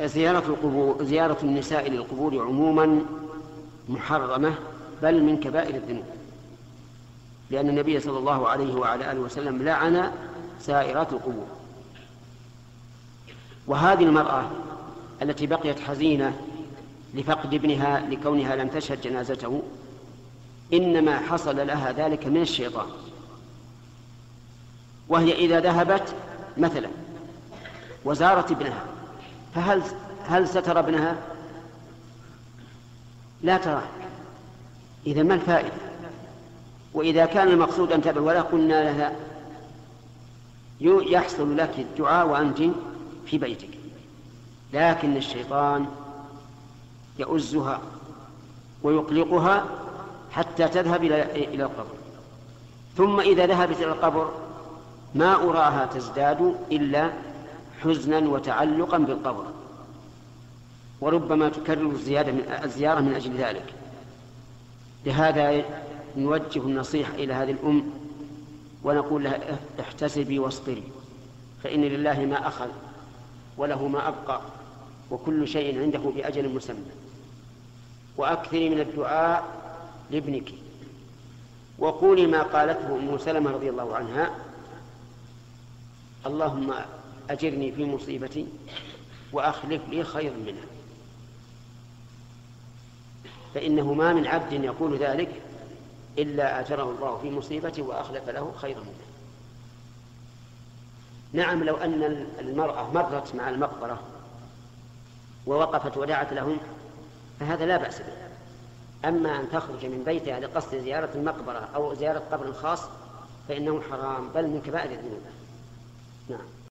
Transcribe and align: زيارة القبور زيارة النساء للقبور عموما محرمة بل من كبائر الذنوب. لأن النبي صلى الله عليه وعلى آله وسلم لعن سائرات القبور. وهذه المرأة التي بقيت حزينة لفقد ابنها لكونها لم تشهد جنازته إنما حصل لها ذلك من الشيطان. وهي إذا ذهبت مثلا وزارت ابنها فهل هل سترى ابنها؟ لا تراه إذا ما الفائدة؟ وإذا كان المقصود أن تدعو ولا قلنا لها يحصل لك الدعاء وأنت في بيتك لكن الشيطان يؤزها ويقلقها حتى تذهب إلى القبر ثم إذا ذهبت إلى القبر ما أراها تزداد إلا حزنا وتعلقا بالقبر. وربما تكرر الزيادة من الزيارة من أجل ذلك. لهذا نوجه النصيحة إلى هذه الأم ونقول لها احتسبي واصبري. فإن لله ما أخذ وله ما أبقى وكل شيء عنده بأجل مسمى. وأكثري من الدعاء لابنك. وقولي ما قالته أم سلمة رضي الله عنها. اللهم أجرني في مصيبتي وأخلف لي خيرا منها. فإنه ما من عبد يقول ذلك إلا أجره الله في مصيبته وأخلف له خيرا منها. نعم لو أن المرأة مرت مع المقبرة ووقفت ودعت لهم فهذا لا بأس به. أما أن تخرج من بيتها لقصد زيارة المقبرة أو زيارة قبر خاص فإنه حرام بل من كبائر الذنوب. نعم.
زيارة 0.00 0.46
القبور 0.46 1.04
زيارة 1.04 1.38
النساء 1.42 1.90
للقبور 1.90 2.42
عموما 2.42 3.00
محرمة 3.88 4.54
بل 5.02 5.22
من 5.22 5.40
كبائر 5.40 5.74
الذنوب. 5.74 6.04
لأن 7.50 7.68
النبي 7.68 8.00
صلى 8.00 8.18
الله 8.18 8.48
عليه 8.48 8.74
وعلى 8.74 9.12
آله 9.12 9.20
وسلم 9.20 9.62
لعن 9.62 10.12
سائرات 10.60 11.12
القبور. 11.12 11.46
وهذه 13.66 14.02
المرأة 14.04 14.50
التي 15.22 15.46
بقيت 15.46 15.80
حزينة 15.80 16.40
لفقد 17.14 17.54
ابنها 17.54 18.00
لكونها 18.00 18.56
لم 18.56 18.68
تشهد 18.68 19.00
جنازته 19.00 19.62
إنما 20.72 21.18
حصل 21.18 21.66
لها 21.66 21.92
ذلك 21.92 22.26
من 22.26 22.42
الشيطان. 22.42 22.86
وهي 25.08 25.32
إذا 25.32 25.60
ذهبت 25.60 26.14
مثلا 26.58 26.88
وزارت 28.04 28.50
ابنها 28.50 28.91
فهل 29.54 29.82
هل 30.28 30.48
سترى 30.48 30.78
ابنها؟ 30.78 31.16
لا 33.42 33.56
تراه 33.56 33.82
إذا 35.06 35.22
ما 35.22 35.34
الفائدة؟ 35.34 35.72
وإذا 36.94 37.26
كان 37.26 37.48
المقصود 37.48 37.92
أن 37.92 38.02
تدعو 38.02 38.26
ولا 38.26 38.40
قلنا 38.42 38.84
لها 38.84 39.12
يحصل 40.80 41.56
لك 41.56 41.78
الدعاء 41.78 42.28
وأنت 42.28 42.62
في 43.26 43.38
بيتك 43.38 43.68
لكن 44.72 45.16
الشيطان 45.16 45.86
يؤزها 47.18 47.80
ويقلقها 48.82 49.64
حتى 50.30 50.68
تذهب 50.68 51.04
إلى 51.04 51.64
القبر 51.64 51.94
ثم 52.96 53.20
إذا 53.20 53.46
ذهبت 53.46 53.76
إلى 53.76 53.86
القبر 53.86 54.32
ما 55.14 55.34
أراها 55.34 55.86
تزداد 55.94 56.56
إلا 56.72 57.10
حزنا 57.84 58.18
وتعلقا 58.18 58.98
بالقبر. 58.98 59.46
وربما 61.00 61.48
تكرر 61.48 61.90
الزيادة 61.90 62.32
من 62.32 62.58
الزيارة 62.64 63.00
من 63.00 63.14
أجل 63.14 63.36
ذلك. 63.36 63.74
لهذا 65.06 65.64
نوجه 66.16 66.60
النصيحة 66.60 67.14
إلى 67.14 67.34
هذه 67.34 67.50
الأم 67.50 67.90
ونقول 68.84 69.24
لها 69.24 69.58
احتسبي 69.80 70.38
واصبري. 70.38 70.82
فإن 71.62 71.80
لله 71.80 72.20
ما 72.20 72.48
أخذ 72.48 72.68
وله 73.56 73.88
ما 73.88 74.08
أبقى 74.08 74.40
وكل 75.10 75.48
شيء 75.48 75.80
عنده 75.80 75.98
بأجل 75.98 76.54
مسمى. 76.54 76.92
وأكثري 78.16 78.68
من 78.68 78.80
الدعاء 78.80 79.44
لابنك. 80.10 80.52
وقولي 81.78 82.26
ما 82.26 82.42
قالته 82.42 82.96
أم 82.96 83.18
سلمة 83.18 83.50
رضي 83.50 83.70
الله 83.70 83.96
عنها. 83.96 84.30
اللهم 86.26 86.74
أجرني 87.30 87.72
في 87.72 87.84
مصيبتي 87.84 88.46
وأخلف 89.32 89.88
لي 89.88 90.04
خيرا 90.04 90.36
منها. 90.36 90.64
فإنه 93.54 93.94
ما 93.94 94.12
من 94.12 94.26
عبد 94.26 94.52
يقول 94.52 94.98
ذلك 94.98 95.42
إلا 96.18 96.60
أجره 96.60 96.90
الله 96.90 97.18
في 97.18 97.30
مصيبته 97.30 97.82
وأخلف 97.82 98.28
له 98.28 98.52
خيرا 98.56 98.80
منها. 98.80 99.12
نعم 101.32 101.64
لو 101.64 101.76
أن 101.76 102.26
المرأة 102.38 102.92
مرت 102.92 103.34
مع 103.34 103.48
المقبرة 103.48 104.02
ووقفت 105.46 105.96
ودعت 105.96 106.32
لهم 106.32 106.58
فهذا 107.40 107.66
لا 107.66 107.76
بأس 107.76 107.98
به. 107.98 108.22
أما 109.08 109.40
أن 109.40 109.50
تخرج 109.50 109.86
من 109.86 110.02
بيتها 110.04 110.40
لقصد 110.40 110.76
زيارة 110.76 111.10
المقبرة 111.14 111.68
أو 111.74 111.94
زيارة 111.94 112.22
قبر 112.32 112.52
خاص 112.52 112.80
فإنه 113.48 113.82
حرام 113.90 114.28
بل 114.28 114.46
من 114.46 114.62
كبائر 114.66 114.90
الذنوب. 114.90 115.22
نعم. 116.28 116.61